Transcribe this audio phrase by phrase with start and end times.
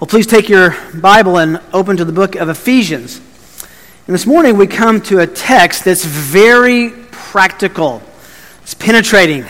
[0.00, 3.18] Well, please take your Bible and open to the book of Ephesians.
[4.06, 8.00] And this morning we come to a text that's very practical,
[8.62, 9.44] it's penetrating,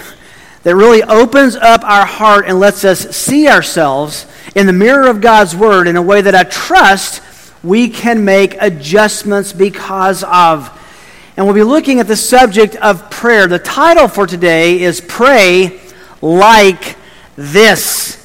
[0.64, 4.26] that really opens up our heart and lets us see ourselves
[4.56, 7.22] in the mirror of God's Word in a way that I trust
[7.62, 10.68] we can make adjustments because of.
[11.36, 13.46] And we'll be looking at the subject of prayer.
[13.46, 15.80] The title for today is Pray
[16.20, 16.96] Like
[17.36, 18.19] This.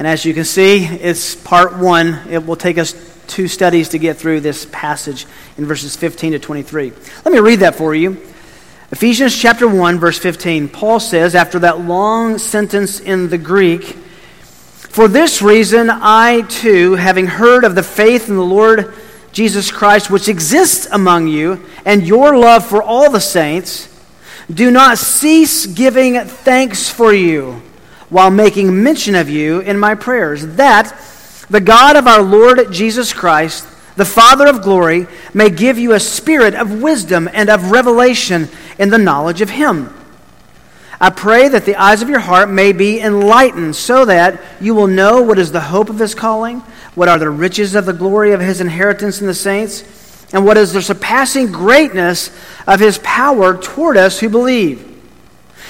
[0.00, 2.20] And as you can see, it's part one.
[2.30, 2.94] It will take us
[3.26, 5.26] two studies to get through this passage
[5.58, 6.92] in verses 15 to 23.
[7.26, 8.12] Let me read that for you.
[8.90, 10.70] Ephesians chapter 1, verse 15.
[10.70, 17.26] Paul says, after that long sentence in the Greek, For this reason, I too, having
[17.26, 18.94] heard of the faith in the Lord
[19.32, 23.86] Jesus Christ, which exists among you, and your love for all the saints,
[24.50, 27.60] do not cease giving thanks for you
[28.10, 30.92] while making mention of you in my prayers, that
[31.48, 36.00] the God of our Lord Jesus Christ, the Father of glory, may give you a
[36.00, 39.94] spirit of wisdom and of revelation in the knowledge of Him.
[41.00, 44.88] I pray that the eyes of your heart may be enlightened, so that you will
[44.88, 46.60] know what is the hope of His calling,
[46.94, 49.84] what are the riches of the glory of His inheritance in the saints,
[50.32, 52.30] and what is the surpassing greatness
[52.66, 54.89] of His power toward us who believe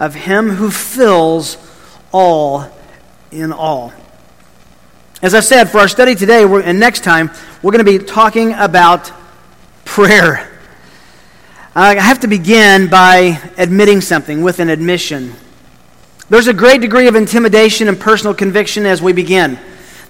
[0.00, 1.58] of him who fills
[2.10, 2.66] all
[3.30, 3.92] in all.
[5.22, 7.30] As I said, for our study today and next time,
[7.62, 9.12] we're going to be talking about
[9.84, 10.50] prayer.
[11.76, 15.34] Uh, I have to begin by admitting something with an admission.
[16.30, 19.58] There's a great degree of intimidation and personal conviction as we begin.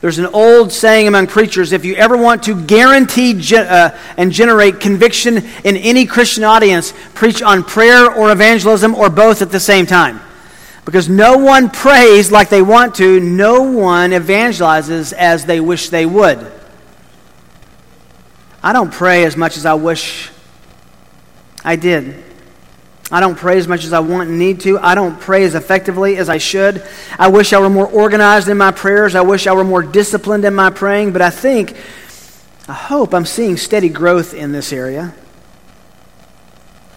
[0.00, 4.32] There's an old saying among preachers if you ever want to guarantee ge- uh, and
[4.32, 9.60] generate conviction in any Christian audience, preach on prayer or evangelism or both at the
[9.60, 10.20] same time.
[10.86, 16.06] Because no one prays like they want to, no one evangelizes as they wish they
[16.06, 16.50] would.
[18.62, 20.30] I don't pray as much as I wish
[21.62, 22.24] I did.
[23.12, 24.78] I don't pray as much as I want and need to.
[24.78, 26.86] I don't pray as effectively as I should.
[27.18, 29.16] I wish I were more organized in my prayers.
[29.16, 31.12] I wish I were more disciplined in my praying.
[31.12, 31.76] But I think,
[32.68, 35.12] I hope I'm seeing steady growth in this area.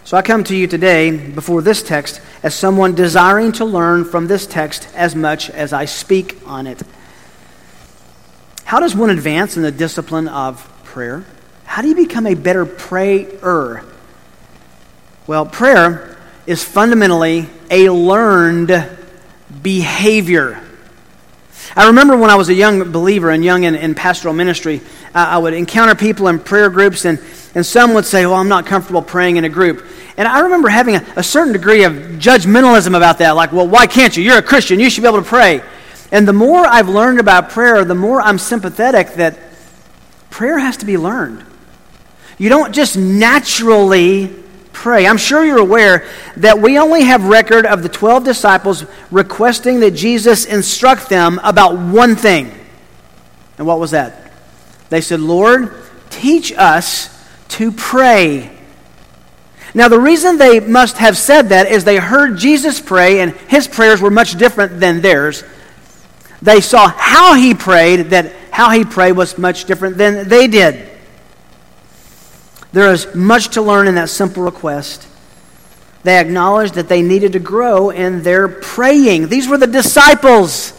[0.04, 4.28] So I come to you today before this text as someone desiring to learn from
[4.28, 6.80] this text as much as I speak on it.
[8.64, 11.24] How does one advance in the discipline of prayer?
[11.64, 13.84] How do you become a better prayer?
[15.26, 18.90] Well, prayer is fundamentally a learned
[19.62, 20.60] behavior.
[21.74, 24.82] I remember when I was a young believer and young in, in pastoral ministry,
[25.14, 27.18] uh, I would encounter people in prayer groups, and,
[27.54, 29.86] and some would say, Well, I'm not comfortable praying in a group.
[30.18, 33.86] And I remember having a, a certain degree of judgmentalism about that, like, Well, why
[33.86, 34.22] can't you?
[34.22, 35.62] You're a Christian, you should be able to pray.
[36.12, 39.38] And the more I've learned about prayer, the more I'm sympathetic that
[40.28, 41.42] prayer has to be learned.
[42.36, 44.43] You don't just naturally
[44.74, 45.06] pray.
[45.06, 49.92] I'm sure you're aware that we only have record of the 12 disciples requesting that
[49.92, 52.52] Jesus instruct them about one thing.
[53.56, 54.32] And what was that?
[54.90, 55.74] They said, Lord,
[56.10, 57.08] teach us
[57.50, 58.50] to pray.
[59.74, 63.66] Now, the reason they must have said that is they heard Jesus pray, and his
[63.66, 65.42] prayers were much different than theirs.
[66.42, 70.93] They saw how he prayed, that how he prayed was much different than they did.
[72.74, 75.06] There is much to learn in that simple request.
[76.02, 79.28] They acknowledged that they needed to grow in their praying.
[79.28, 80.72] These were the disciples.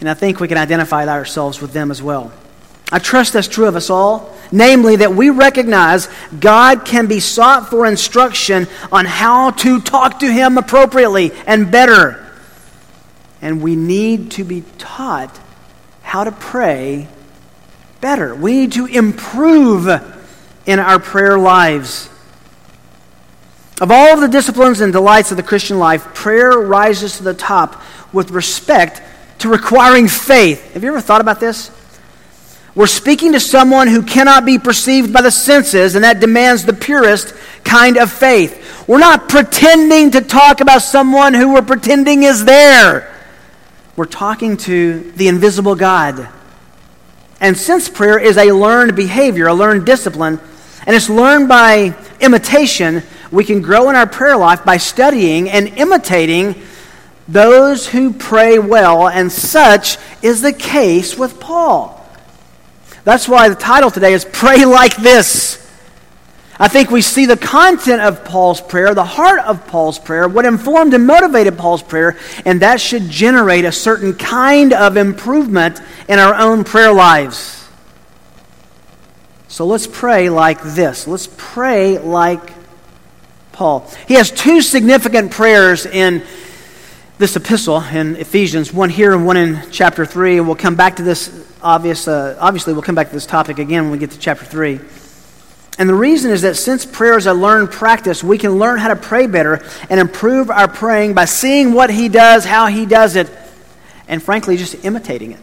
[0.00, 2.32] And I think we can identify ourselves with them as well.
[2.90, 4.36] I trust that's true of us all.
[4.50, 6.08] Namely, that we recognize
[6.40, 12.26] God can be sought for instruction on how to talk to Him appropriately and better.
[13.40, 15.38] And we need to be taught
[16.02, 17.06] how to pray
[18.00, 18.34] better.
[18.34, 19.86] We need to improve
[20.70, 22.08] in our prayer lives.
[23.80, 27.34] Of all of the disciplines and delights of the Christian life, prayer rises to the
[27.34, 27.82] top
[28.12, 29.02] with respect
[29.40, 30.74] to requiring faith.
[30.74, 31.70] Have you ever thought about this?
[32.74, 36.72] We're speaking to someone who cannot be perceived by the senses, and that demands the
[36.72, 37.34] purest
[37.64, 38.86] kind of faith.
[38.86, 43.12] We're not pretending to talk about someone who we're pretending is there.
[43.96, 46.28] We're talking to the invisible God.
[47.40, 50.38] And since prayer is a learned behavior, a learned discipline,
[50.86, 55.68] and it's learned by imitation, we can grow in our prayer life by studying and
[55.78, 56.54] imitating
[57.28, 61.96] those who pray well, and such is the case with Paul.
[63.04, 65.58] That's why the title today is Pray Like This.
[66.58, 70.44] I think we see the content of Paul's prayer, the heart of Paul's prayer, what
[70.44, 76.18] informed and motivated Paul's prayer, and that should generate a certain kind of improvement in
[76.18, 77.59] our own prayer lives.
[79.50, 81.08] So let's pray like this.
[81.08, 82.52] Let's pray like
[83.50, 83.90] Paul.
[84.06, 86.22] He has two significant prayers in
[87.18, 90.38] this epistle in Ephesians, one here and one in chapter 3.
[90.38, 93.58] And we'll come back to this, obvious, uh, obviously, we'll come back to this topic
[93.58, 94.78] again when we get to chapter 3.
[95.80, 98.86] And the reason is that since prayer is a learned practice, we can learn how
[98.86, 103.16] to pray better and improve our praying by seeing what he does, how he does
[103.16, 103.28] it,
[104.06, 105.40] and frankly, just imitating it.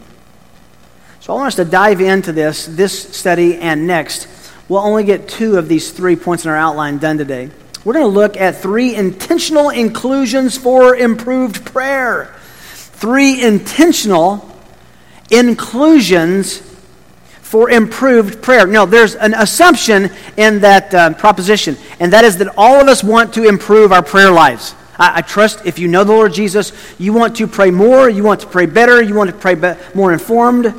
[1.28, 4.30] So I want us to dive into this, this study and next.
[4.70, 7.50] We'll only get two of these three points in our outline done today.
[7.84, 12.34] We're going to look at three intentional inclusions for improved prayer.
[12.72, 14.50] Three intentional
[15.30, 16.60] inclusions
[17.42, 18.66] for improved prayer.
[18.66, 23.04] No, there's an assumption in that uh, proposition, and that is that all of us
[23.04, 24.76] want to improve our prayer lives.
[24.98, 28.24] I, I, trust if you know the Lord Jesus, you want to pray more, you
[28.24, 30.74] want to pray better, you want to pray be- more informed.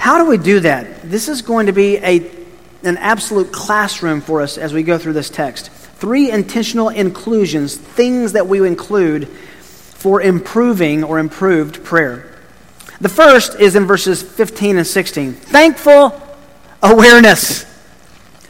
[0.00, 1.02] How do we do that?
[1.02, 2.26] This is going to be a,
[2.82, 5.68] an absolute classroom for us as we go through this text.
[5.68, 12.34] Three intentional inclusions, things that we include for improving or improved prayer.
[13.02, 15.34] The first is in verses 15 and 16.
[15.34, 16.18] Thankful
[16.82, 17.64] awareness.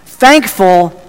[0.04, 1.02] Thankful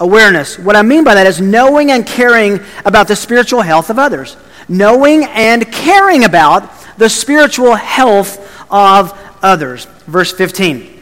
[0.00, 0.58] awareness.
[0.58, 4.36] What I mean by that is knowing and caring about the spiritual health of others.
[4.68, 6.68] Knowing and caring about
[6.98, 8.40] the spiritual health
[8.72, 9.84] of others.
[10.06, 10.94] Verse 15.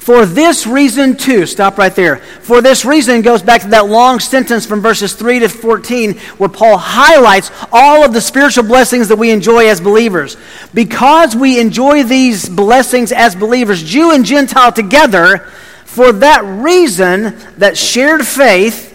[0.00, 2.16] For this reason, too, stop right there.
[2.16, 6.48] For this reason goes back to that long sentence from verses 3 to 14 where
[6.48, 10.38] Paul highlights all of the spiritual blessings that we enjoy as believers.
[10.72, 15.50] Because we enjoy these blessings as believers, Jew and Gentile together,
[15.84, 18.89] for that reason, that shared faith,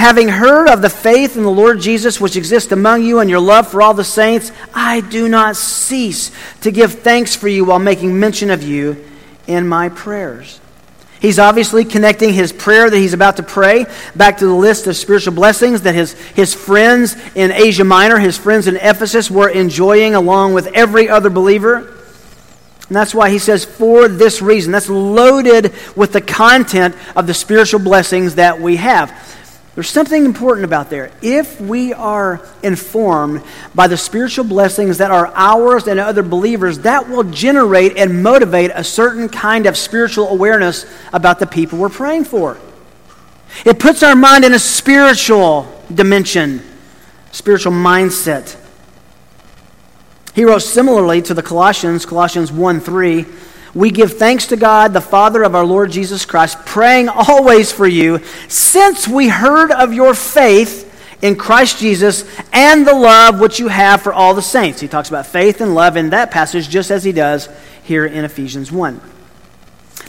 [0.00, 3.38] having heard of the faith in the Lord Jesus which exists among you and your
[3.38, 6.32] love for all the saints, I do not cease
[6.62, 9.04] to give thanks for you while making mention of you
[9.46, 10.60] in my prayers.
[11.20, 13.84] He's obviously connecting his prayer that he's about to pray
[14.16, 18.38] back to the list of spiritual blessings that his, his friends in Asia Minor, his
[18.38, 21.76] friends in Ephesus, were enjoying along with every other believer.
[21.76, 24.72] And that's why he says, for this reason.
[24.72, 29.10] That's loaded with the content of the spiritual blessings that we have.
[29.80, 31.10] There's something important about there.
[31.22, 33.42] If we are informed
[33.74, 38.72] by the spiritual blessings that are ours and other believers, that will generate and motivate
[38.74, 40.84] a certain kind of spiritual awareness
[41.14, 42.58] about the people we're praying for.
[43.64, 46.60] It puts our mind in a spiritual dimension,
[47.32, 48.60] spiritual mindset.
[50.34, 53.24] He wrote similarly to the Colossians, Colossians 1 3
[53.74, 57.86] we give thanks to God, the Father of our Lord Jesus Christ, praying always for
[57.86, 58.18] you,
[58.48, 60.88] since we heard of your faith
[61.22, 64.80] in Christ Jesus and the love which you have for all the saints.
[64.80, 67.48] He talks about faith and love in that passage, just as he does
[67.84, 69.00] here in Ephesians 1.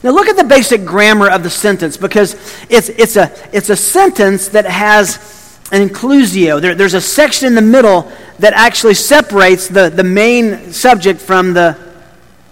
[0.03, 2.33] Now, look at the basic grammar of the sentence because
[2.69, 6.59] it's, it's, a, it's a sentence that has an inclusio.
[6.59, 11.53] There, there's a section in the middle that actually separates the, the main subject from
[11.53, 11.77] the,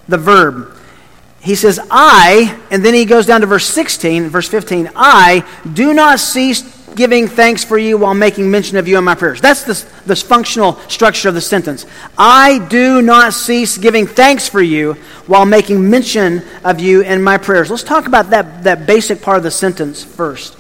[0.08, 0.79] the verb
[1.42, 5.94] he says, I, and then he goes down to verse 16, verse 15, I do
[5.94, 9.40] not cease giving thanks for you while making mention of you in my prayers.
[9.40, 11.86] That's the, the functional structure of the sentence.
[12.18, 14.94] I do not cease giving thanks for you
[15.28, 17.70] while making mention of you in my prayers.
[17.70, 20.58] Let's talk about that, that basic part of the sentence first.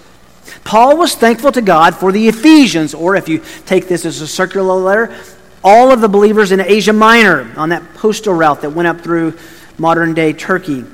[0.63, 4.27] Paul was thankful to God for the Ephesians, or if you take this as a
[4.27, 5.15] circular letter,
[5.63, 9.37] all of the believers in Asia Minor on that postal route that went up through
[9.79, 10.85] modern day Turkey.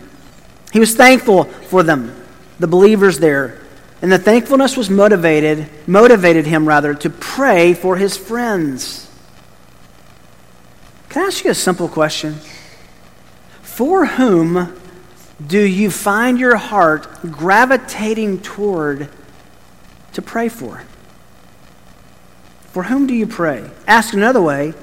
[0.71, 2.15] He was thankful for them,
[2.59, 3.61] the believers there.
[4.01, 9.09] And the thankfulness was motivated, motivated him rather, to pray for his friends.
[11.09, 12.35] Can I ask you a simple question?
[13.61, 14.77] For whom
[15.45, 19.09] do you find your heart gravitating toward
[20.13, 20.83] to pray for?
[22.71, 23.69] For whom do you pray?
[23.87, 24.73] Ask another way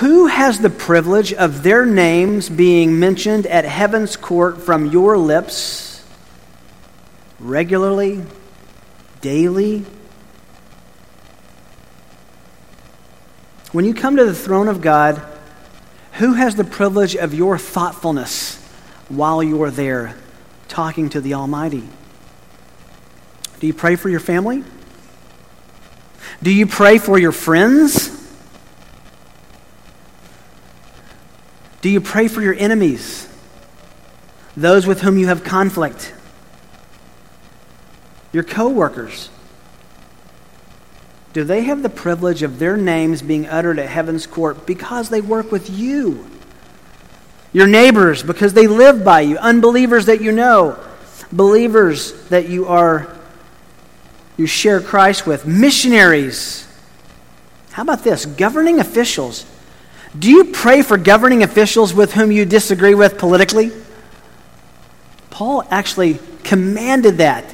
[0.00, 6.04] who has the privilege of their names being mentioned at heaven's court from your lips
[7.38, 8.22] regularly,
[9.20, 9.84] daily?
[13.72, 15.22] When you come to the throne of God,
[16.16, 18.56] Who has the privilege of your thoughtfulness
[19.10, 20.16] while you're there
[20.66, 21.82] talking to the Almighty?
[23.60, 24.64] Do you pray for your family?
[26.42, 28.15] Do you pray for your friends?
[31.86, 33.28] Do you pray for your enemies?
[34.56, 36.12] Those with whom you have conflict?
[38.32, 39.30] Your coworkers?
[41.32, 45.20] Do they have the privilege of their names being uttered at heaven's court because they
[45.20, 46.28] work with you?
[47.52, 50.76] Your neighbors because they live by you, unbelievers that you know,
[51.30, 53.16] believers that you are
[54.36, 56.66] you share Christ with, missionaries.
[57.70, 58.26] How about this?
[58.26, 59.46] Governing officials.
[60.16, 63.72] Do you pray for governing officials with whom you disagree with politically?
[65.30, 67.44] Paul actually commanded that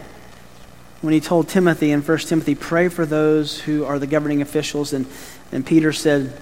[1.00, 4.92] when he told Timothy in 1 Timothy, pray for those who are the governing officials.
[4.92, 5.06] And,
[5.50, 6.38] and Peter said,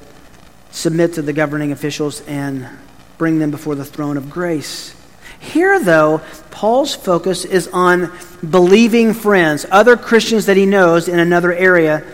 [0.70, 2.68] submit to the governing officials and
[3.16, 4.94] bring them before the throne of grace.
[5.38, 8.12] Here, though, Paul's focus is on
[8.48, 12.04] believing friends, other Christians that he knows in another area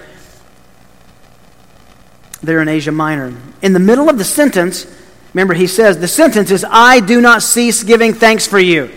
[2.46, 3.34] there in Asia Minor.
[3.62, 4.86] In the middle of the sentence,
[5.34, 8.90] remember, he says, the sentence is, I do not cease giving thanks for you.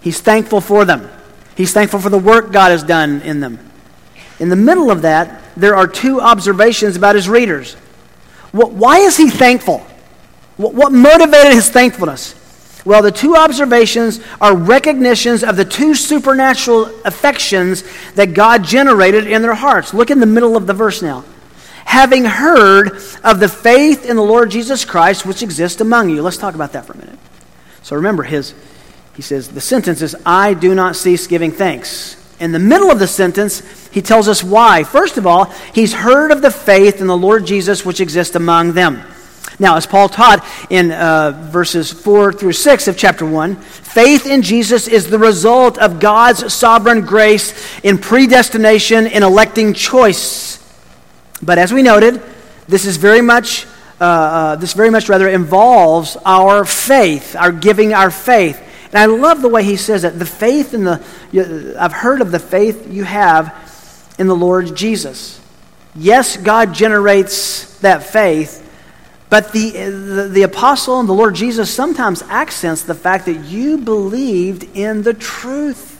[0.00, 1.10] He's thankful for them,
[1.56, 3.58] he's thankful for the work God has done in them.
[4.38, 7.74] In the middle of that, there are two observations about his readers.
[8.52, 9.78] Why is he thankful?
[10.56, 12.34] What motivated his thankfulness?
[12.86, 17.82] Well, the two observations are recognitions of the two supernatural affections
[18.14, 19.92] that God generated in their hearts.
[19.92, 21.24] Look in the middle of the verse now.
[21.86, 26.20] Having heard of the faith in the Lord Jesus Christ which exists among you.
[26.20, 27.18] Let's talk about that for a minute.
[27.82, 28.54] So remember, his,
[29.14, 32.22] he says, the sentence is, I do not cease giving thanks.
[32.38, 34.84] In the middle of the sentence, he tells us why.
[34.84, 38.72] First of all, he's heard of the faith in the Lord Jesus which exists among
[38.72, 39.02] them.
[39.58, 44.42] Now, as Paul taught in uh, verses 4 through 6 of chapter 1, faith in
[44.42, 50.55] Jesus is the result of God's sovereign grace in predestination in electing choice.
[51.42, 52.22] But as we noted,
[52.68, 53.66] this is very much,
[54.00, 58.62] uh, uh, this very much rather involves our faith, our giving our faith.
[58.86, 60.18] And I love the way he says it.
[60.18, 63.54] The faith in the, I've heard of the faith you have
[64.18, 65.40] in the Lord Jesus.
[65.94, 68.62] Yes, God generates that faith,
[69.28, 73.78] but the, the, the, apostle and the Lord Jesus sometimes accents the fact that you
[73.78, 75.95] believed in the truth.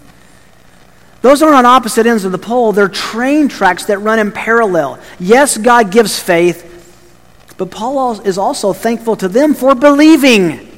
[1.27, 5.01] Those aren't on opposite ends of the pole, they're train tracks that run in parallel.
[5.19, 6.63] Yes, God gives faith,
[7.57, 10.71] but Paul is also thankful to them for believing.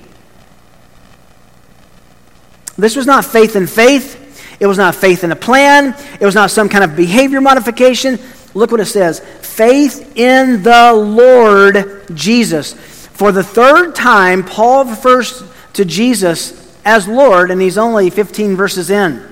[2.78, 4.56] This was not faith in faith.
[4.58, 5.94] It was not faith in a plan.
[6.18, 8.18] It was not some kind of behavior modification.
[8.54, 12.72] Look what it says faith in the Lord Jesus.
[12.72, 18.88] For the third time, Paul refers to Jesus as Lord, and he's only 15 verses
[18.88, 19.27] in.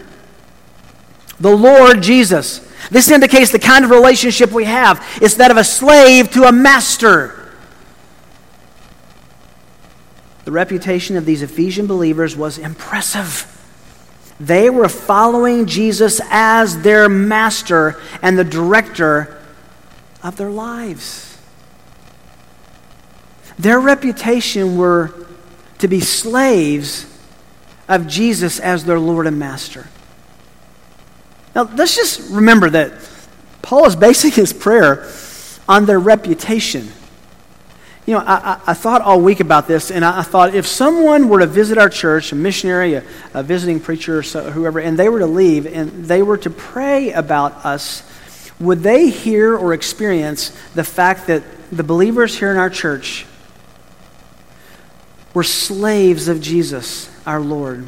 [1.41, 2.61] The Lord Jesus.
[2.91, 5.05] This indicates the kind of relationship we have.
[5.21, 7.53] It's that of a slave to a master.
[10.45, 13.53] The reputation of these Ephesian believers was impressive.
[14.39, 19.43] They were following Jesus as their master and the director
[20.23, 21.39] of their lives.
[23.59, 25.27] Their reputation were
[25.79, 27.07] to be slaves
[27.89, 29.89] of Jesus as their Lord and Master.
[31.57, 32.93] Now, let's just remember that
[33.63, 35.09] Paul is basing his prayer
[35.67, 36.87] on their reputation.
[38.05, 40.67] You know, I, I, I, thought all week about this, and I, I, thought if
[40.67, 44.81] someone were to visit our church, a missionary, a, a visiting preacher, or so, whoever,
[44.81, 48.03] and they were to leave and they were to pray about us,
[48.61, 53.25] would they hear or experience the fact that the believers here in our church
[55.33, 57.87] were slaves of Jesus, our Lord,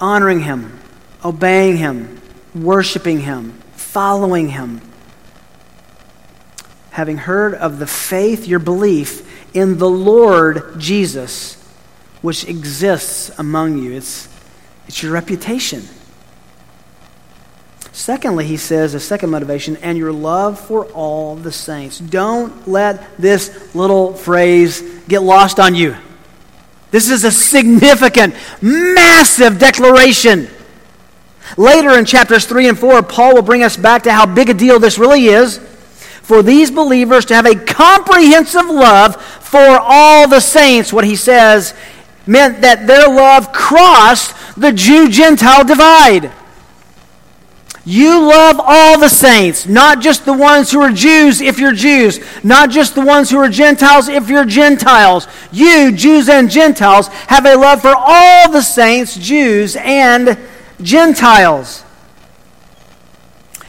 [0.00, 0.78] honoring Him,
[1.24, 2.20] obeying Him,
[2.54, 4.80] worshiping Him, following Him?
[6.94, 11.60] having heard of the faith, your belief in the Lord Jesus,
[12.22, 13.94] which exists among you.
[13.94, 14.28] It's,
[14.86, 15.82] it's your reputation.
[17.90, 21.98] Secondly, he says, a second motivation, and your love for all the saints.
[21.98, 25.96] Don't let this little phrase get lost on you.
[26.92, 30.46] This is a significant, massive declaration.
[31.56, 34.54] Later in chapters 3 and 4, Paul will bring us back to how big a
[34.54, 35.58] deal this really is
[36.22, 41.74] for these believers to have a comprehensive love for all the saints, what he says
[42.26, 46.32] meant that their love crossed the Jew Gentile divide.
[47.84, 52.18] You love all the saints, not just the ones who are Jews if you're Jews,
[52.42, 55.28] not just the ones who are Gentiles if you're Gentiles.
[55.52, 60.53] You, Jews and Gentiles, have a love for all the saints, Jews and Gentiles.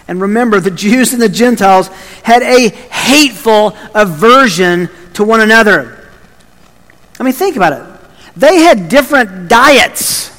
[0.07, 1.87] And remember, the Jews and the Gentiles
[2.23, 6.07] had a hateful aversion to one another.
[7.19, 8.01] I mean, think about it.
[8.37, 10.34] They had different diets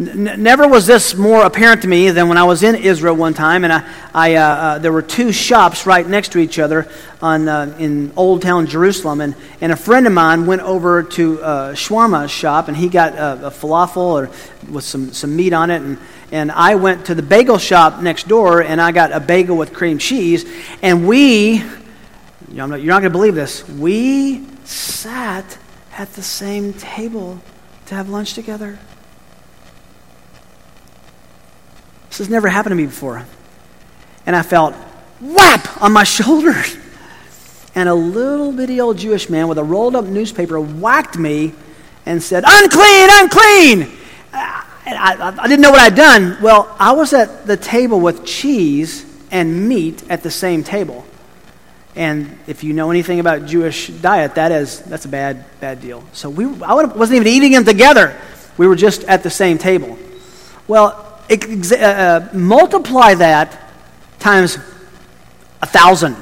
[0.00, 3.64] never was this more apparent to me than when I was in Israel one time,
[3.64, 6.88] and I, I uh, uh, there were two shops right next to each other
[7.20, 11.42] on, uh, in Old Town Jerusalem, and, and a friend of mine went over to
[11.42, 14.30] uh, shawarma shop, and he got a, a falafel or
[14.70, 15.98] with some, some meat on it, and,
[16.32, 19.74] and I went to the bagel shop next door, and I got a bagel with
[19.74, 21.66] cream cheese, and we, you
[22.48, 25.58] know, you're not going to believe this, we sat
[25.92, 27.40] at the same table
[27.86, 28.78] to have lunch together.
[32.10, 33.24] This has never happened to me before.
[34.26, 34.74] And I felt
[35.20, 36.54] whap on my shoulder.
[37.74, 41.54] And a little bitty old Jewish man with a rolled up newspaper whacked me
[42.04, 43.96] and said, Unclean, unclean!
[44.32, 46.36] I, I, I didn't know what I'd done.
[46.42, 51.04] Well, I was at the table with cheese and meat at the same table.
[51.94, 56.04] And if you know anything about Jewish diet, that is that's a bad bad deal.
[56.12, 58.18] So we I wasn't even eating them together.
[58.56, 59.98] We were just at the same table.
[60.68, 63.58] Well, uh, uh, multiply that
[64.18, 64.58] times
[65.62, 66.16] a thousand.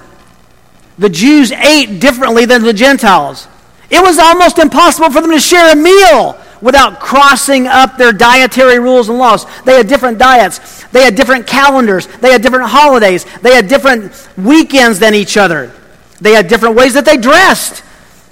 [0.99, 3.47] The Jews ate differently than the Gentiles.
[3.91, 8.79] It was almost impossible for them to share a meal without crossing up their dietary
[8.79, 9.47] rules and laws.
[9.63, 14.29] They had different diets, they had different calendars, they had different holidays, they had different
[14.37, 15.73] weekends than each other,
[16.21, 17.85] they had different ways that they dressed.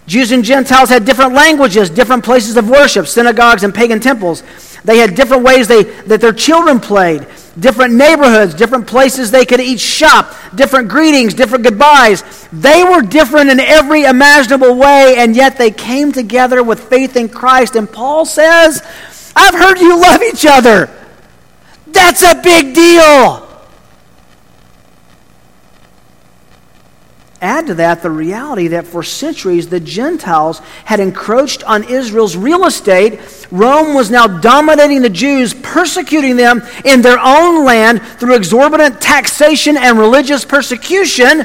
[0.06, 4.42] Jews and Gentiles had different languages, different places of worship, synagogues and pagan temples.
[4.84, 7.26] They had different ways they, that their children played,
[7.58, 12.22] different neighborhoods, different places they could each shop, different greetings, different goodbyes.
[12.52, 17.28] They were different in every imaginable way, and yet they came together with faith in
[17.28, 17.74] Christ.
[17.74, 18.82] And Paul says,
[19.34, 20.88] I've heard you love each other.
[21.88, 23.45] That's a big deal.
[27.42, 32.64] Add to that the reality that for centuries the Gentiles had encroached on Israel's real
[32.64, 33.20] estate.
[33.50, 39.76] Rome was now dominating the Jews, persecuting them in their own land through exorbitant taxation
[39.76, 41.44] and religious persecution.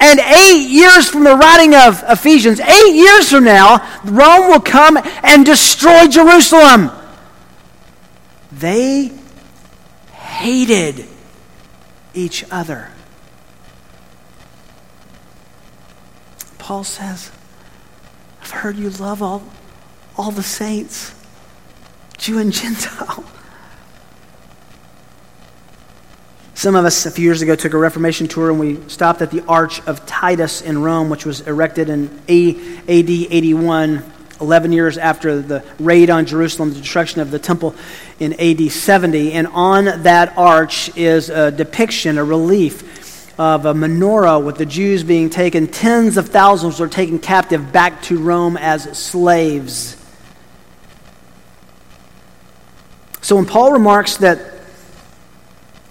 [0.00, 4.98] And eight years from the writing of Ephesians, eight years from now, Rome will come
[5.22, 6.90] and destroy Jerusalem.
[8.52, 9.12] They
[10.12, 11.06] hated
[12.14, 12.90] each other.
[16.64, 17.30] Paul says,
[18.40, 19.42] I've heard you love all,
[20.16, 21.14] all the saints,
[22.16, 23.22] Jew and Gentile.
[26.54, 29.30] Some of us, a few years ago, took a Reformation tour and we stopped at
[29.30, 32.30] the Arch of Titus in Rome, which was erected in AD
[32.88, 34.02] 81,
[34.40, 37.74] 11 years after the raid on Jerusalem, the destruction of the temple
[38.18, 39.32] in AD 70.
[39.32, 43.03] And on that arch is a depiction, a relief
[43.38, 48.02] of a menorah with the Jews being taken, tens of thousands were taken captive back
[48.02, 49.96] to Rome as slaves.
[53.20, 54.38] So when Paul remarks that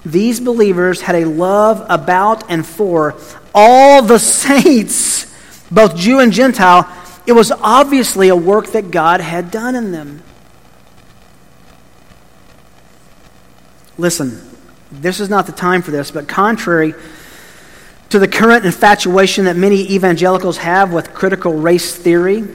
[0.06, 3.16] these believers had a love about and for
[3.56, 5.26] all the saints,
[5.72, 6.88] both Jew and Gentile,
[7.26, 10.22] it was obviously a work that God had done in them.
[13.98, 14.42] Listen,
[14.92, 16.94] this is not the time for this, but contrary
[18.13, 22.47] to the current infatuation that many evangelicals have with critical race theory.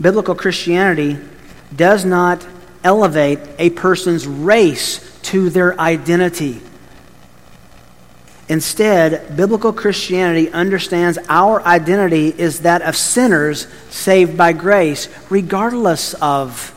[0.00, 1.18] Biblical Christianity
[1.76, 2.44] does not
[2.82, 6.60] elevate a person's race to their identity.
[8.48, 16.70] Instead, biblical Christianity understands our identity is that of sinners saved by grace, regardless of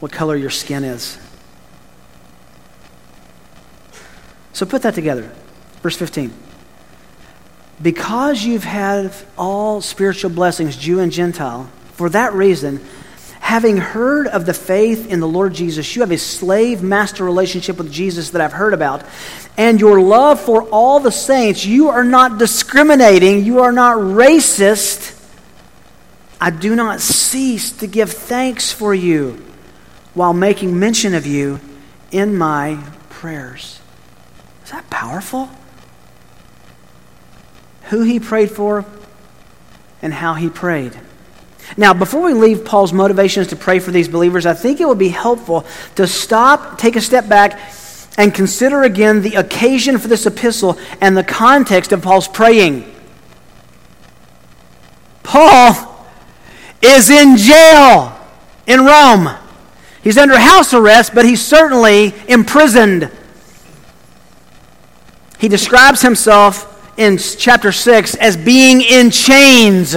[0.00, 1.18] what color your skin is.
[4.52, 5.30] So put that together.
[5.82, 6.32] Verse 15.
[7.82, 12.84] Because you've had all spiritual blessings, Jew and Gentile, for that reason,
[13.40, 17.78] having heard of the faith in the Lord Jesus, you have a slave master relationship
[17.78, 19.02] with Jesus that I've heard about,
[19.56, 25.16] and your love for all the saints, you are not discriminating, you are not racist.
[26.40, 29.42] I do not cease to give thanks for you
[30.14, 31.60] while making mention of you
[32.10, 33.79] in my prayers.
[34.70, 35.50] Is that powerful?
[37.88, 38.84] Who he prayed for
[40.00, 40.96] and how he prayed.
[41.76, 44.96] Now, before we leave Paul's motivations to pray for these believers, I think it would
[44.96, 47.58] be helpful to stop, take a step back,
[48.16, 52.84] and consider again the occasion for this epistle and the context of Paul's praying.
[55.24, 56.06] Paul
[56.80, 58.16] is in jail
[58.68, 59.30] in Rome.
[60.04, 63.10] He's under house arrest, but he's certainly imprisoned.
[65.40, 66.66] He describes himself
[66.98, 69.96] in chapter 6 as being in chains.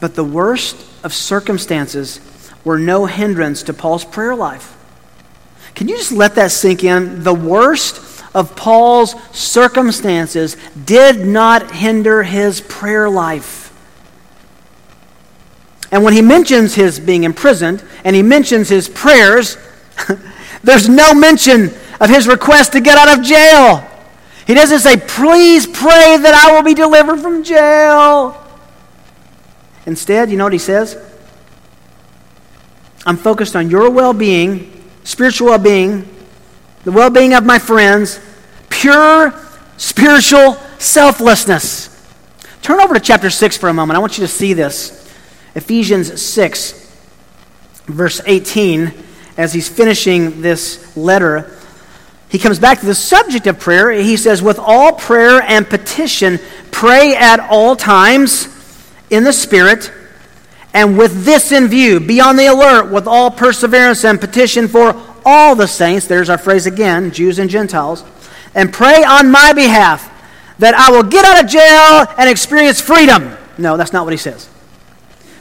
[0.00, 2.20] But the worst of circumstances
[2.62, 4.76] were no hindrance to Paul's prayer life.
[5.74, 7.22] Can you just let that sink in?
[7.24, 13.72] The worst of Paul's circumstances did not hinder his prayer life.
[15.90, 19.56] And when he mentions his being imprisoned and he mentions his prayers,
[20.62, 23.88] there's no mention of his request to get out of jail.
[24.46, 28.44] He doesn't say, Please pray that I will be delivered from jail.
[29.86, 30.96] Instead, you know what he says?
[33.06, 36.08] I'm focused on your well being, spiritual well being,
[36.84, 38.20] the well being of my friends,
[38.68, 39.34] pure
[39.76, 41.94] spiritual selflessness.
[42.62, 43.96] Turn over to chapter 6 for a moment.
[43.96, 44.94] I want you to see this.
[45.54, 46.72] Ephesians 6,
[47.86, 48.92] verse 18,
[49.38, 51.56] as he's finishing this letter,
[52.28, 53.90] he comes back to the subject of prayer.
[53.92, 56.38] He says, With all prayer and petition,
[56.70, 58.48] pray at all times
[59.08, 59.90] in the Spirit,
[60.74, 65.00] and with this in view, be on the alert with all perseverance and petition for
[65.24, 66.06] all the saints.
[66.06, 68.04] There's our phrase again, Jews and Gentiles.
[68.54, 70.12] And pray on my behalf
[70.58, 73.36] that I will get out of jail and experience freedom.
[73.56, 74.48] No, that's not what he says.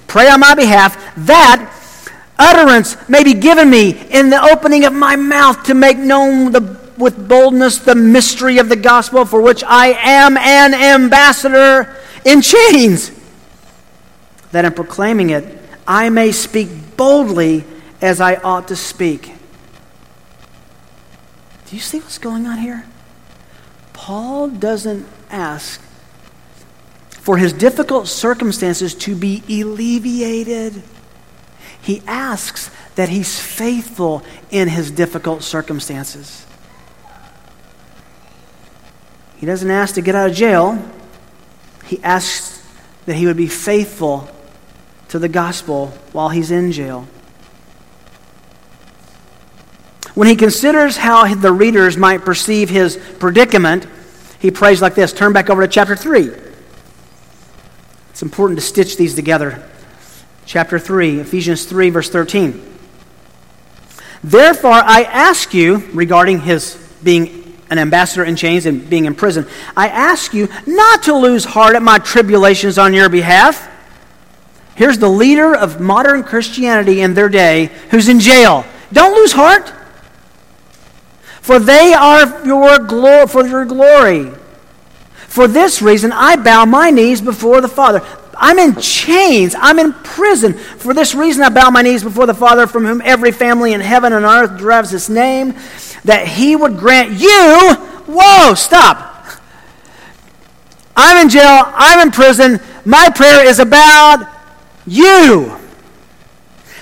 [0.07, 1.76] Pray on my behalf that
[2.39, 6.79] utterance may be given me in the opening of my mouth to make known the,
[6.97, 11.95] with boldness the mystery of the gospel for which I am an ambassador
[12.25, 13.11] in chains,
[14.51, 17.63] that in proclaiming it I may speak boldly
[18.01, 19.31] as I ought to speak.
[21.67, 22.85] Do you see what's going on here?
[23.93, 25.81] Paul doesn't ask
[27.09, 30.81] for his difficult circumstances to be alleviated.
[31.87, 34.21] He asks that he's faithful
[34.51, 36.45] in his difficult circumstances.
[39.37, 40.83] He doesn't ask to get out of jail.
[41.85, 42.61] He asks
[43.05, 44.29] that he would be faithful
[45.07, 47.07] to the gospel while he's in jail.
[50.13, 53.87] When he considers how the readers might perceive his predicament,
[54.39, 55.13] he prays like this.
[55.13, 56.31] Turn back over to chapter 3.
[58.09, 59.65] It's important to stitch these together.
[60.47, 62.63] Chapter 3, Ephesians 3, verse 13.
[64.23, 69.45] Therefore, I ask you, regarding his being an ambassador in chains and being in prison,
[69.75, 73.69] I ask you not to lose heart at my tribulations on your behalf.
[74.75, 78.65] Here's the leader of modern Christianity in their day who's in jail.
[78.93, 79.73] Don't lose heart.
[81.41, 84.31] For they are your glory, for your glory.
[85.13, 87.99] For this reason, I bow my knees before the Father.
[88.39, 89.55] I'm in chains.
[89.57, 90.53] I'm in prison.
[90.53, 93.81] For this reason, I bow my knees before the Father, from whom every family in
[93.81, 95.55] heaven and earth derives its name,
[96.05, 97.73] that he would grant you.
[98.07, 99.15] Whoa, stop.
[100.95, 101.63] I'm in jail.
[101.65, 102.59] I'm in prison.
[102.85, 104.27] My prayer is about
[104.85, 105.57] you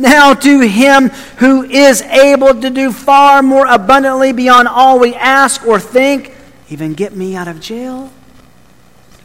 [0.00, 5.66] Now to him who is able to do far more abundantly beyond all we ask
[5.66, 6.34] or think,
[6.68, 8.10] even get me out of jail.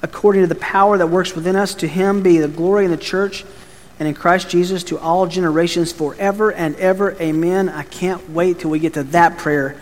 [0.01, 2.97] According to the power that works within us, to him be the glory in the
[2.97, 3.45] church
[3.99, 7.13] and in Christ Jesus to all generations forever and ever.
[7.21, 7.69] Amen.
[7.69, 9.79] I can't wait till we get to that prayer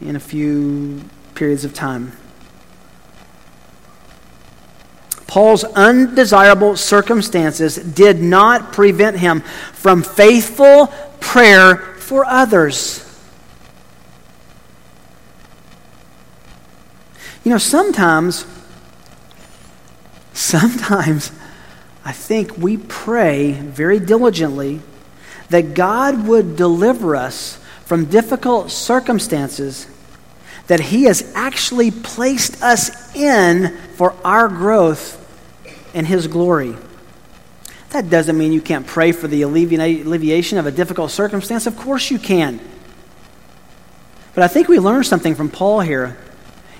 [0.00, 1.02] in a few
[1.34, 2.12] periods of time.
[5.28, 9.42] Paul's undesirable circumstances did not prevent him
[9.74, 10.86] from faithful
[11.20, 13.04] prayer for others.
[17.44, 18.46] You know, sometimes,
[20.32, 21.30] sometimes
[22.06, 24.80] I think we pray very diligently
[25.50, 29.86] that God would deliver us from difficult circumstances
[30.68, 35.16] that He has actually placed us in for our growth
[35.94, 36.76] in His glory.
[37.90, 41.66] That doesn't mean you can't pray for the alleviation of a difficult circumstance.
[41.66, 42.60] Of course you can.
[44.34, 46.16] But I think we learned something from Paul here.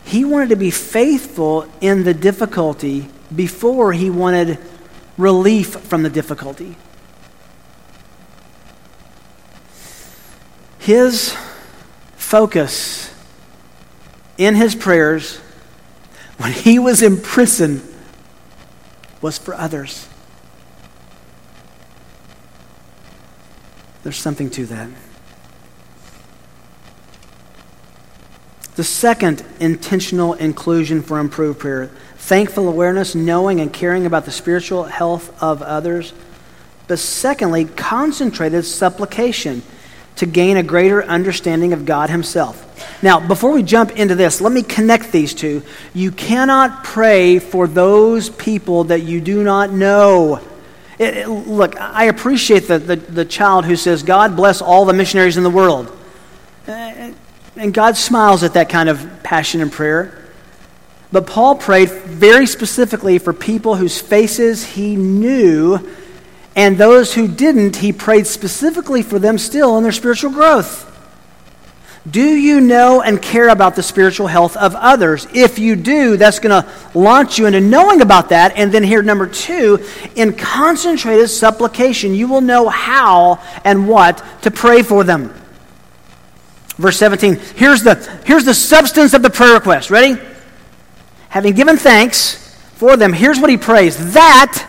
[0.04, 4.58] He wanted to be faithful in the difficulty before he wanted
[5.16, 6.76] relief from the difficulty.
[10.78, 11.36] His
[12.16, 13.12] focus
[14.38, 15.38] in his prayers
[16.38, 17.82] when he was in prison
[19.20, 20.08] was for others.
[24.04, 24.88] There's something to that.
[28.76, 34.84] The second intentional inclusion for improved prayer thankful awareness, knowing and caring about the spiritual
[34.84, 36.12] health of others.
[36.86, 39.62] But secondly, concentrated supplication
[40.18, 42.64] to gain a greater understanding of God Himself.
[43.02, 45.62] Now, before we jump into this, let me connect these two.
[45.94, 50.40] You cannot pray for those people that you do not know.
[50.98, 54.92] It, it, look, I appreciate the, the, the, child who says, God bless all the
[54.92, 55.96] missionaries in the world.
[56.66, 57.12] Uh,
[57.56, 60.26] and God smiles at that kind of passion and prayer.
[61.10, 65.78] But Paul prayed very specifically for people whose faces he knew,
[66.58, 70.86] and those who didn't, he prayed specifically for them still in their spiritual growth.
[72.10, 75.28] Do you know and care about the spiritual health of others?
[75.32, 76.68] If you do, that's going to
[76.98, 78.56] launch you into knowing about that.
[78.56, 84.50] And then here, number two, in concentrated supplication, you will know how and what to
[84.50, 85.32] pray for them.
[86.76, 87.94] Verse 17, here's the,
[88.24, 89.92] here's the substance of the prayer request.
[89.92, 90.20] Ready?
[91.28, 94.68] Having given thanks for them, here's what he prays that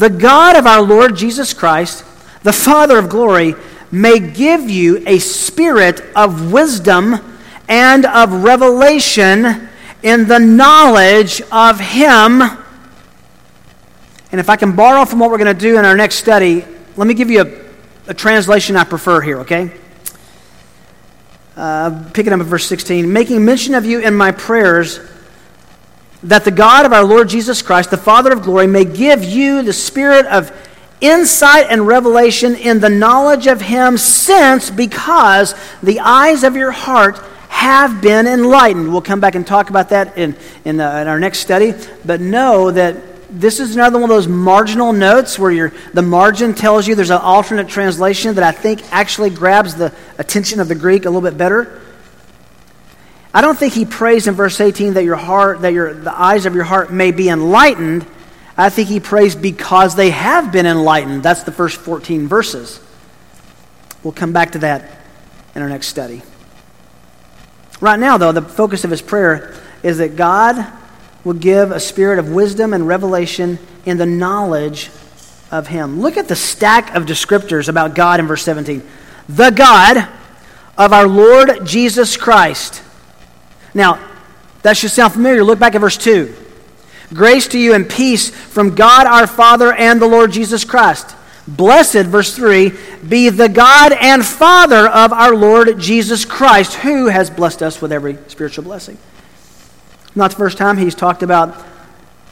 [0.00, 2.06] the God of our Lord Jesus Christ,
[2.42, 3.54] the Father of glory,
[3.92, 7.16] may give you a spirit of wisdom
[7.68, 9.68] and of revelation
[10.02, 12.40] in the knowledge of Him.
[14.32, 16.64] And if I can borrow from what we're going to do in our next study,
[16.96, 19.70] let me give you a, a translation I prefer here, okay?
[21.56, 23.12] Uh, picking up at verse 16.
[23.12, 24.98] Making mention of you in my prayers,
[26.22, 29.62] that the God of our Lord Jesus Christ, the Father of glory, may give you
[29.62, 30.52] the spirit of
[31.00, 37.18] insight and revelation in the knowledge of Him, since, because the eyes of your heart
[37.48, 38.90] have been enlightened.
[38.90, 41.74] We'll come back and talk about that in, in, the, in our next study.
[42.04, 42.96] But know that
[43.30, 47.20] this is another one of those marginal notes where the margin tells you there's an
[47.20, 51.38] alternate translation that I think actually grabs the attention of the Greek a little bit
[51.38, 51.80] better.
[53.32, 56.46] I don't think he prays in verse 18 that your heart, that your, the eyes
[56.46, 58.04] of your heart may be enlightened.
[58.56, 61.22] I think he prays because they have been enlightened.
[61.22, 62.80] That's the first 14 verses.
[64.02, 65.00] We'll come back to that
[65.54, 66.22] in our next study.
[67.80, 70.66] Right now, though, the focus of his prayer is that God
[71.24, 74.90] will give a spirit of wisdom and revelation in the knowledge
[75.50, 76.00] of him.
[76.00, 78.82] Look at the stack of descriptors about God in verse 17.
[79.28, 80.08] The God
[80.76, 82.82] of our Lord Jesus Christ.
[83.74, 83.98] Now,
[84.62, 85.42] that should sound familiar.
[85.42, 86.34] Look back at verse 2.
[87.12, 91.16] Grace to you and peace from God our Father and the Lord Jesus Christ.
[91.48, 92.72] Blessed, verse 3,
[93.08, 97.90] be the God and Father of our Lord Jesus Christ, who has blessed us with
[97.90, 98.98] every spiritual blessing.
[100.14, 101.66] Not the first time he's talked about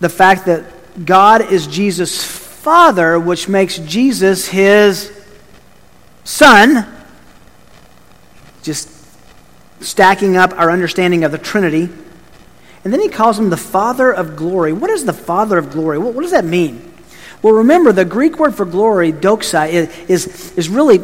[0.01, 0.65] the fact that
[1.05, 5.13] God is Jesus' Father, which makes Jesus his
[6.23, 6.87] Son.
[8.63, 8.89] Just
[9.81, 11.89] stacking up our understanding of the Trinity.
[12.85, 14.73] And then he calls him the Father of glory.
[14.73, 15.99] What is the Father of glory?
[15.99, 16.93] What, what does that mean?
[17.43, 20.99] Well, remember, the Greek word for glory, doxa, is, is, is really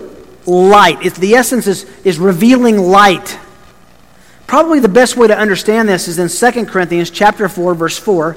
[0.46, 1.04] light.
[1.04, 3.38] It's, the essence is, is revealing light.
[4.46, 8.37] Probably the best way to understand this is in 2 Corinthians chapter 4, verse 4.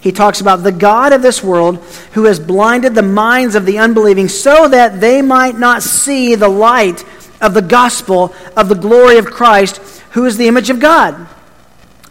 [0.00, 1.78] He talks about the God of this world
[2.12, 6.48] who has blinded the minds of the unbelieving so that they might not see the
[6.48, 7.04] light
[7.42, 9.76] of the gospel of the glory of Christ,
[10.12, 11.28] who is the image of God.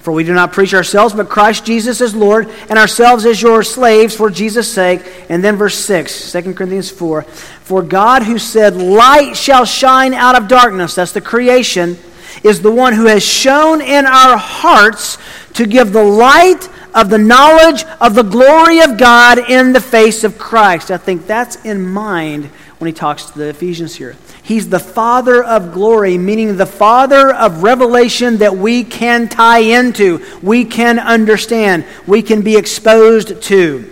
[0.02, 3.62] For we do not preach ourselves, but Christ Jesus is Lord, and ourselves as your
[3.62, 5.02] slaves for Jesus' sake.
[5.30, 7.22] And then verse 6, 2 Corinthians 4.
[7.22, 11.98] For God, who said, Light shall shine out of darkness, that's the creation,
[12.44, 15.20] is the one who has shone in our hearts
[15.54, 20.24] to give the light of the knowledge of the glory of God in the face
[20.24, 20.90] of Christ.
[20.90, 22.50] I think that's in mind
[22.82, 24.18] when he talks to the Ephesians here.
[24.42, 30.26] He's the Father of glory, meaning the Father of revelation that we can tie into,
[30.42, 33.88] we can understand, we can be exposed to.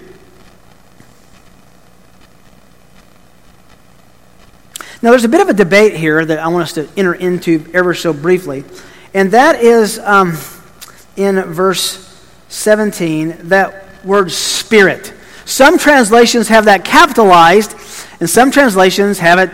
[5.03, 7.69] Now, there's a bit of a debate here that I want us to enter into
[7.75, 8.63] ever so briefly,
[9.13, 10.35] and that is um,
[11.15, 15.13] in verse 17, that word spirit.
[15.45, 17.78] Some translations have that capitalized,
[18.19, 19.51] and some translations have it,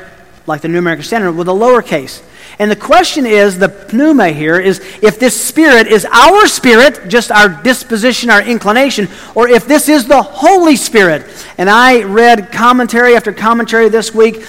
[0.48, 2.24] like the New American Standard, with a lowercase.
[2.58, 7.32] And the question is the pneuma here is if this spirit is our spirit, just
[7.32, 11.26] our disposition, our inclination, or if this is the Holy Spirit.
[11.58, 14.42] And I read commentary after commentary this week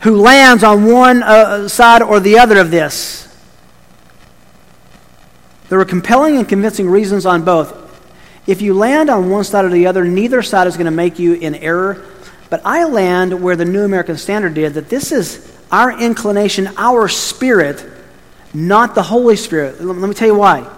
[0.00, 3.22] who lands on one uh, side or the other of this.
[5.68, 7.82] There are compelling and convincing reasons on both.
[8.46, 11.18] If you land on one side or the other, neither side is going to make
[11.18, 12.04] you in error.
[12.48, 17.08] But I land where the New American Standard did that this is our inclination, our
[17.08, 17.84] spirit,
[18.54, 19.82] not the Holy Spirit.
[19.82, 20.72] Let me tell you why.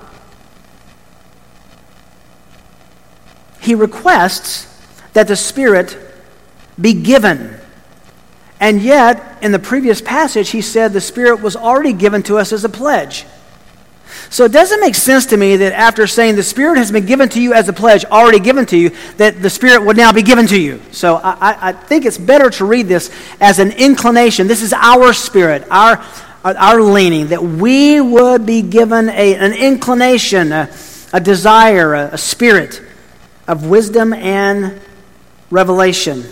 [3.61, 4.67] He requests
[5.13, 5.97] that the Spirit
[6.81, 7.55] be given.
[8.61, 12.53] And yet, in the previous passage, he said the Spirit was already given to us
[12.53, 13.27] as a pledge.
[14.31, 17.29] So it doesn't make sense to me that after saying the Spirit has been given
[17.31, 20.23] to you as a pledge, already given to you, that the Spirit would now be
[20.23, 20.81] given to you.
[20.93, 24.47] So I, I think it's better to read this as an inclination.
[24.47, 26.05] This is our spirit, our,
[26.45, 30.71] our leaning, that we would be given a, an inclination, a,
[31.13, 32.83] a desire, a, a spirit
[33.47, 34.81] of wisdom and
[35.51, 36.25] revelation.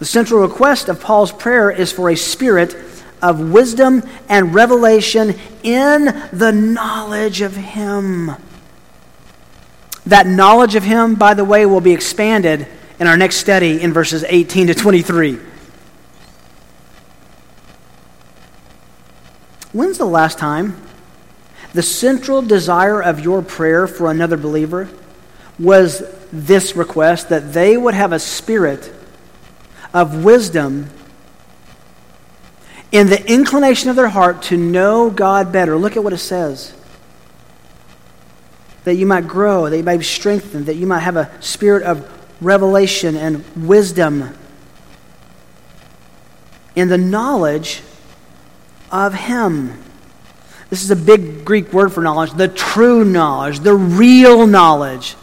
[0.00, 2.74] The central request of Paul's prayer is for a spirit
[3.22, 8.32] of wisdom and revelation in the knowledge of Him.
[10.06, 12.66] That knowledge of Him, by the way, will be expanded
[12.98, 15.38] in our next study in verses 18 to 23.
[19.72, 20.80] When's the last time
[21.72, 24.88] the central desire of your prayer for another believer
[25.58, 26.02] was
[26.32, 28.92] this request that they would have a spirit
[29.94, 30.88] of wisdom
[32.92, 35.76] in the inclination of their heart to know God better.
[35.76, 36.74] Look at what it says.
[38.84, 41.82] That you might grow, that you might be strengthened, that you might have a spirit
[41.82, 44.36] of revelation and wisdom
[46.74, 47.82] in the knowledge
[48.90, 49.82] of Him.
[50.70, 55.16] This is a big Greek word for knowledge the true knowledge, the real knowledge.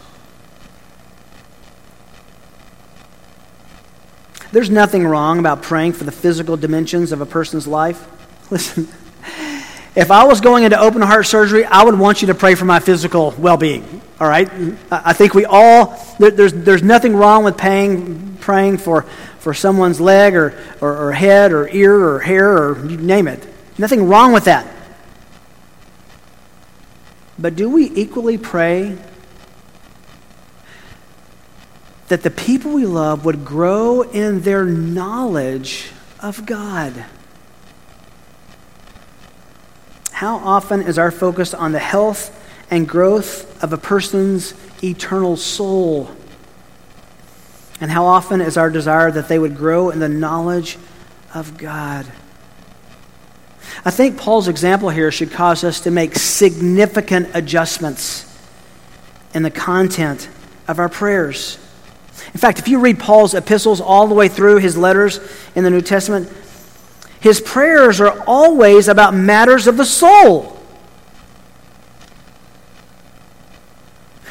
[4.50, 8.06] There's nothing wrong about praying for the physical dimensions of a person's life.
[8.50, 8.88] Listen,
[9.94, 12.64] if I was going into open heart surgery, I would want you to pray for
[12.64, 14.00] my physical well being.
[14.20, 14.48] All right?
[14.90, 19.02] I think we all, there, there's, there's nothing wrong with paying, praying for,
[19.38, 23.46] for someone's leg or, or, or head or ear or hair or you name it.
[23.76, 24.66] Nothing wrong with that.
[27.38, 28.98] But do we equally pray
[32.08, 35.90] that the people we love would grow in their knowledge
[36.20, 37.04] of God.
[40.12, 42.34] How often is our focus on the health
[42.70, 46.10] and growth of a person's eternal soul?
[47.80, 50.76] And how often is our desire that they would grow in the knowledge
[51.34, 52.10] of God?
[53.84, 58.24] I think Paul's example here should cause us to make significant adjustments
[59.34, 60.28] in the content
[60.66, 61.58] of our prayers.
[62.34, 65.20] In fact, if you read Paul's epistles all the way through his letters
[65.54, 66.30] in the New Testament,
[67.20, 70.56] his prayers are always about matters of the soul.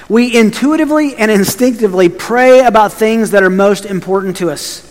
[0.09, 4.83] We intuitively and instinctively pray about things that are most important to us.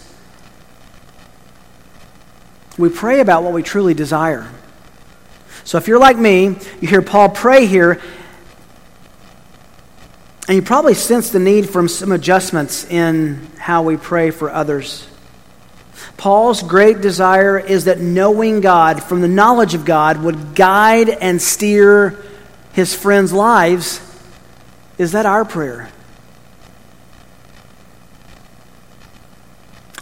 [2.76, 4.50] We pray about what we truly desire.
[5.64, 8.00] So if you're like me, you hear Paul pray here,
[10.48, 15.06] and you probably sense the need for some adjustments in how we pray for others.
[16.16, 21.42] Paul's great desire is that knowing God from the knowledge of God would guide and
[21.42, 22.22] steer
[22.72, 24.00] his friends' lives.
[24.98, 25.90] Is that our prayer?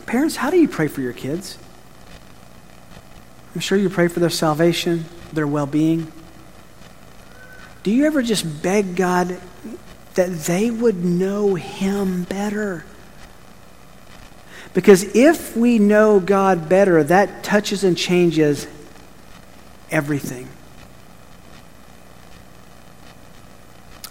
[0.07, 1.59] Parents, how do you pray for your kids?
[3.55, 6.13] I'm sure you pray for their salvation, their well being.
[7.83, 9.41] Do you ever just beg God,
[10.15, 12.85] that they would know Him better.
[14.73, 18.67] Because if we know God better, that touches and changes
[19.91, 20.49] everything.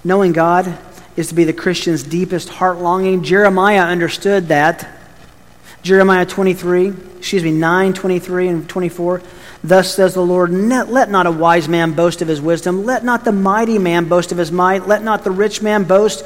[0.03, 0.77] Knowing God
[1.15, 3.23] is to be the Christian's deepest heart longing.
[3.23, 4.89] Jeremiah understood that.
[5.81, 9.21] Jeremiah 23, excuse me, 9, 23 and 24.
[9.63, 12.85] Thus says the Lord, Let not a wise man boast of his wisdom.
[12.85, 14.87] Let not the mighty man boast of his might.
[14.87, 16.25] Let not the rich man boast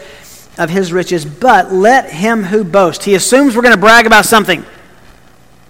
[0.58, 1.24] of his riches.
[1.24, 3.06] But let him who boasts.
[3.06, 4.66] He assumes we're going to brag about something.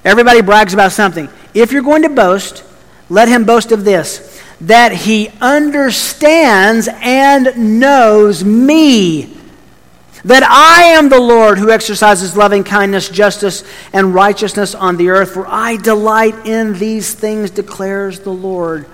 [0.06, 1.28] Everybody brags about something.
[1.54, 2.64] If you're going to boast,
[3.10, 9.37] let him boast of this that he understands and knows me,
[10.28, 13.64] that I am the Lord who exercises loving kindness, justice,
[13.94, 18.88] and righteousness on the earth, for I delight in these things, declares the Lord.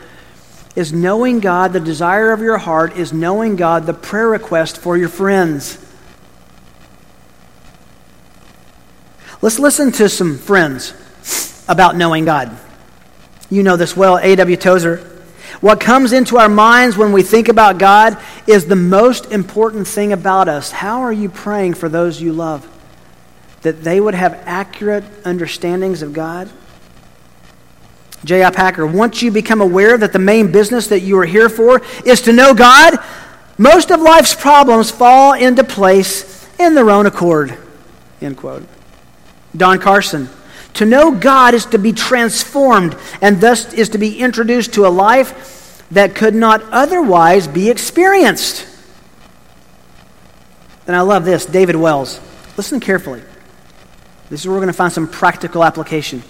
[0.76, 4.96] Is knowing God the desire of your heart, is knowing God the prayer request for
[4.96, 5.78] your friends.
[9.42, 10.94] Let's listen to some friends
[11.68, 12.56] about knowing God.
[13.50, 14.58] You know this well, A.W.
[14.58, 15.13] Tozer.
[15.64, 20.12] What comes into our minds when we think about God is the most important thing
[20.12, 20.72] about us.
[20.72, 22.68] How are you praying for those you love?
[23.62, 26.50] That they would have accurate understandings of God?
[28.26, 28.50] J.I.
[28.52, 32.20] Packer, once you become aware that the main business that you are here for is
[32.24, 32.98] to know God,
[33.58, 37.58] most of life's problems fall into place in their own accord.
[38.20, 38.68] End quote.
[39.56, 40.28] Don Carson.
[40.76, 44.90] To know God is to be transformed and thus is to be introduced to a
[44.90, 48.68] life that could not otherwise be experienced.
[50.88, 52.20] And I love this David Wells.
[52.58, 53.22] Listen carefully.
[54.30, 56.24] This is where we're going to find some practical application.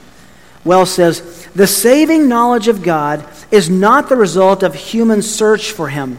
[0.65, 5.89] Wells says, The saving knowledge of God is not the result of human search for
[5.89, 6.17] Him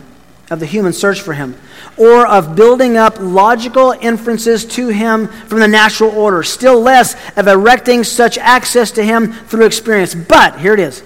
[0.51, 1.57] of the human search for him,
[1.97, 7.49] or of building up logical inferences to him from the natural order, still less of
[7.49, 10.15] erecting such access to him through experience.
[10.15, 11.03] But, here it is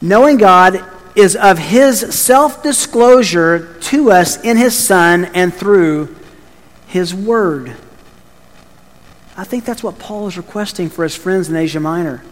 [0.00, 6.14] knowing God is of his self disclosure to us in his Son and through
[6.86, 7.76] his Word.
[9.36, 12.22] I think that's what Paul is requesting for his friends in Asia Minor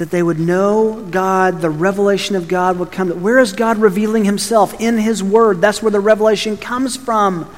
[0.00, 3.10] that they would know God, the revelation of God would come.
[3.20, 4.80] Where is God revealing himself?
[4.80, 5.60] In his word.
[5.60, 7.54] That's where the revelation comes from.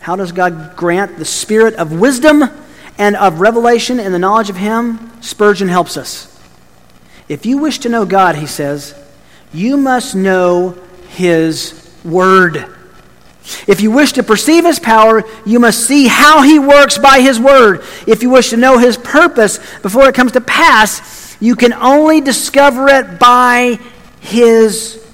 [0.00, 2.42] How does God grant the spirit of wisdom
[2.98, 5.12] and of revelation and the knowledge of him?
[5.22, 6.36] Spurgeon helps us.
[7.28, 9.00] If you wish to know God, he says,
[9.52, 10.76] you must know
[11.10, 12.73] his word.
[13.66, 17.38] If you wish to perceive his power, you must see how he works by his
[17.38, 17.82] word.
[18.06, 22.20] If you wish to know his purpose before it comes to pass, you can only
[22.20, 23.78] discover it by
[24.20, 25.04] his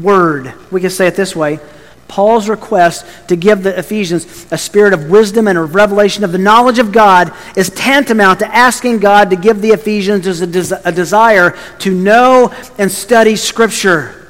[0.00, 0.54] word.
[0.70, 1.60] We can say it this way
[2.08, 6.38] Paul's request to give the Ephesians a spirit of wisdom and a revelation of the
[6.38, 10.90] knowledge of God is tantamount to asking God to give the Ephesians a, des- a
[10.90, 14.27] desire to know and study Scripture.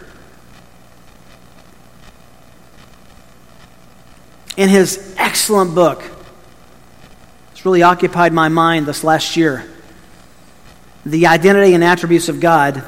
[4.59, 6.03] In his excellent book.
[7.53, 9.65] It's really occupied my mind this last year.
[11.07, 12.83] The Identity and Attributes of God.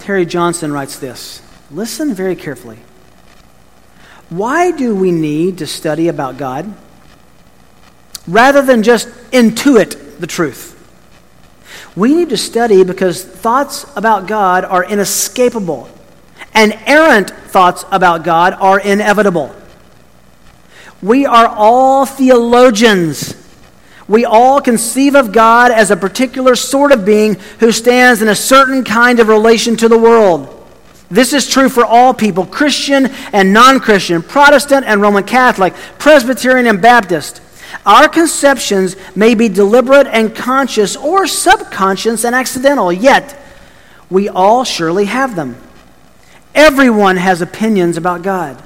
[0.00, 1.40] Terry Johnson writes this.
[1.70, 2.80] Listen very carefully.
[4.30, 6.74] Why do we need to study about God
[8.26, 10.72] rather than just intuit the truth?
[11.94, 15.88] We need to study because thoughts about God are inescapable,
[16.52, 19.54] and errant thoughts about God are inevitable.
[21.04, 23.34] We are all theologians.
[24.08, 28.34] We all conceive of God as a particular sort of being who stands in a
[28.34, 30.48] certain kind of relation to the world.
[31.10, 36.66] This is true for all people Christian and non Christian, Protestant and Roman Catholic, Presbyterian
[36.66, 37.42] and Baptist.
[37.84, 43.38] Our conceptions may be deliberate and conscious or subconscious and accidental, yet
[44.08, 45.58] we all surely have them.
[46.54, 48.63] Everyone has opinions about God.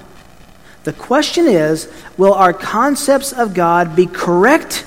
[0.85, 4.85] The question is will our concepts of God be correct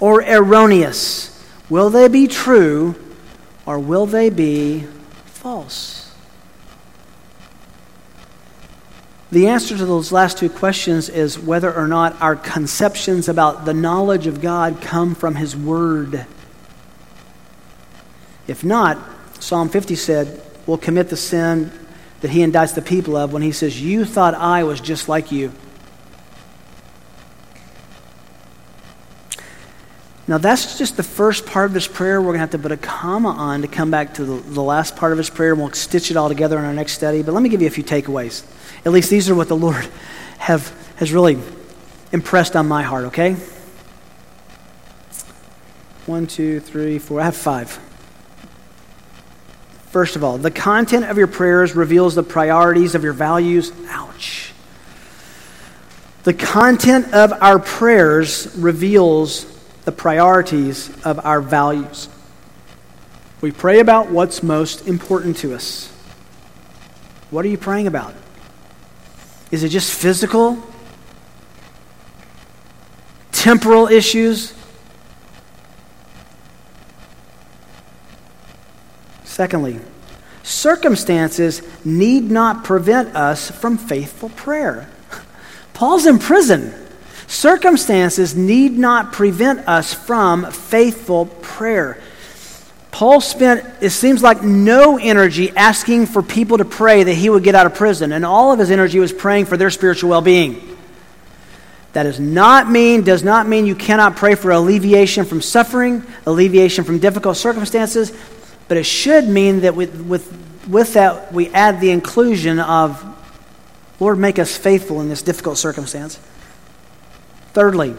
[0.00, 1.32] or erroneous?
[1.68, 2.94] Will they be true
[3.64, 4.86] or will they be
[5.26, 6.06] false?
[9.32, 13.74] The answer to those last two questions is whether or not our conceptions about the
[13.74, 16.26] knowledge of God come from His Word.
[18.46, 18.98] If not,
[19.40, 21.72] Psalm 50 said, we'll commit the sin
[22.20, 25.32] that he indicts the people of when he says, You thought I was just like
[25.32, 25.52] you.
[30.28, 32.20] Now, that's just the first part of his prayer.
[32.20, 34.62] We're going to have to put a comma on to come back to the, the
[34.62, 37.22] last part of his prayer, and we'll stitch it all together in our next study.
[37.22, 38.44] But let me give you a few takeaways.
[38.84, 39.88] At least these are what the Lord
[40.38, 41.38] have, has really
[42.10, 43.36] impressed on my heart, okay?
[46.06, 47.20] One, two, three, four.
[47.20, 47.78] I have five.
[49.96, 53.72] First of all, the content of your prayers reveals the priorities of your values.
[53.88, 54.52] Ouch.
[56.24, 59.46] The content of our prayers reveals
[59.86, 62.10] the priorities of our values.
[63.40, 65.90] We pray about what's most important to us.
[67.30, 68.12] What are you praying about?
[69.50, 70.62] Is it just physical?
[73.32, 74.52] Temporal issues?
[79.36, 79.78] Secondly,
[80.44, 84.88] circumstances need not prevent us from faithful prayer.
[85.74, 86.72] Paul's in prison.
[87.26, 92.00] Circumstances need not prevent us from faithful prayer.
[92.90, 97.44] Paul spent, it seems like, no energy asking for people to pray that he would
[97.44, 100.22] get out of prison, and all of his energy was praying for their spiritual well
[100.22, 100.78] being.
[101.92, 106.84] That does not mean, does not mean you cannot pray for alleviation from suffering, alleviation
[106.84, 108.12] from difficult circumstances,
[108.68, 113.04] but it should mean that with, with, that we add the inclusion of,
[114.00, 116.18] Lord, make us faithful in this difficult circumstance.
[117.52, 117.94] Thirdly,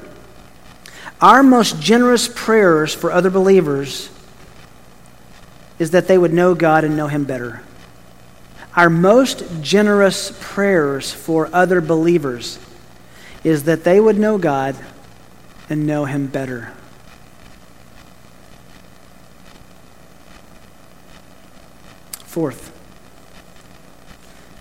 [1.22, 4.09] our most generous prayers for other believers
[5.80, 7.61] is that they would know God and know Him better.
[8.76, 12.59] Our most generous prayers for other believers
[13.43, 14.76] is that they would know God
[15.70, 16.74] and know Him better.
[22.38, 22.71] Fourth,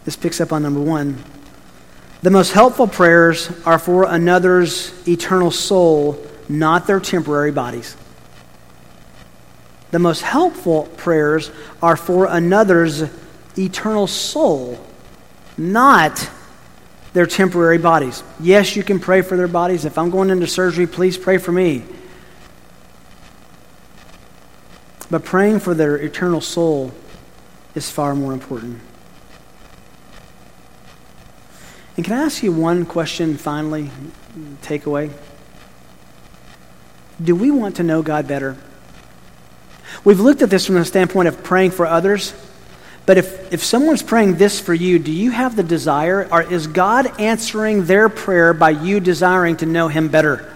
[0.06, 1.22] this picks up on number one.
[2.22, 6.18] The most helpful prayers are for another's eternal soul,
[6.48, 7.94] not their temporary bodies.
[9.90, 11.50] The most helpful prayers
[11.82, 13.04] are for another's
[13.58, 14.82] eternal soul,
[15.58, 16.30] not
[17.12, 18.22] their temporary bodies.
[18.40, 19.84] Yes, you can pray for their bodies.
[19.84, 21.82] If I'm going into surgery, please pray for me.
[25.10, 26.94] But praying for their eternal soul
[27.76, 28.80] is far more important.
[31.96, 33.90] And can I ask you one question finally,
[34.62, 35.12] takeaway?
[37.22, 38.56] Do we want to know God better?
[40.04, 42.34] We've looked at this from the standpoint of praying for others.
[43.06, 46.66] But if, if someone's praying this for you, do you have the desire, or is
[46.66, 50.52] God answering their prayer by you desiring to know Him better?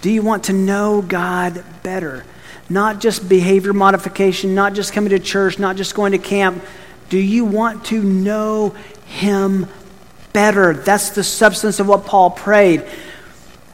[0.00, 2.24] Do you want to know God better?
[2.70, 6.64] Not just behavior modification, not just coming to church, not just going to camp.
[7.10, 8.70] Do you want to know
[9.04, 9.66] Him
[10.32, 10.72] better?
[10.72, 12.84] That's the substance of what Paul prayed.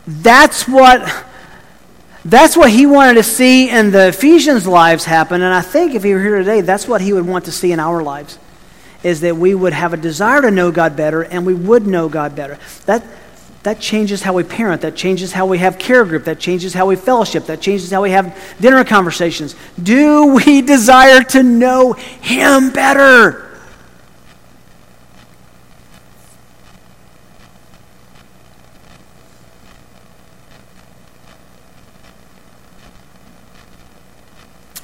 [0.08, 1.24] That's what
[2.26, 5.42] that's what he wanted to see in the Ephesians' lives happen.
[5.42, 7.70] And I think if he were here today, that's what he would want to see
[7.70, 8.36] in our lives
[9.04, 12.08] is that we would have a desire to know God better and we would know
[12.08, 12.58] God better.
[12.86, 13.04] That,
[13.66, 14.82] that changes how we parent.
[14.82, 16.26] That changes how we have care group.
[16.26, 17.46] That changes how we fellowship.
[17.46, 19.56] That changes how we have dinner conversations.
[19.82, 23.58] Do we desire to know Him better?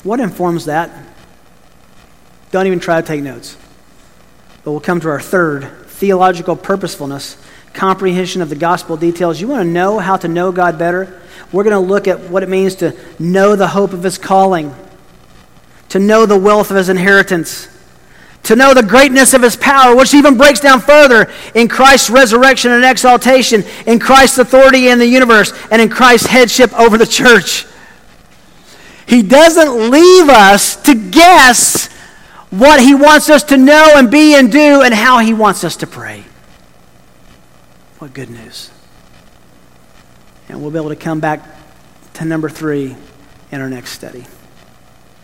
[0.03, 0.91] What informs that?
[2.51, 3.57] Don't even try to take notes.
[4.65, 7.37] But we'll come to our third theological purposefulness,
[7.73, 9.41] comprehension of the gospel details.
[9.41, 11.21] You want to know how to know God better?
[11.53, 14.75] We're going to look at what it means to know the hope of his calling,
[15.91, 17.69] to know the wealth of his inheritance,
[18.45, 22.73] to know the greatness of his power, which even breaks down further in Christ's resurrection
[22.73, 27.67] and exaltation, in Christ's authority in the universe, and in Christ's headship over the church.
[29.07, 31.93] He doesn't leave us to guess
[32.51, 35.77] what He wants us to know and be and do and how He wants us
[35.77, 36.25] to pray.
[38.03, 38.69] What good news.
[40.49, 41.41] And we'll be able to come back
[42.15, 42.97] to number three
[43.53, 44.27] in our next study.